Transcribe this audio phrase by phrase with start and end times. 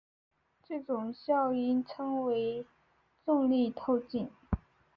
[0.63, 2.65] 这种效应称为
[3.23, 4.31] 重力透镜。